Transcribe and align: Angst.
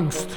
Angst. 0.00 0.29